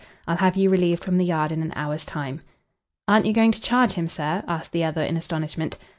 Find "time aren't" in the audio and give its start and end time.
2.05-3.27